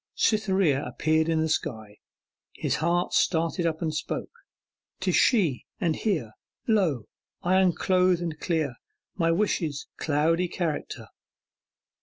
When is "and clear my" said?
8.19-9.29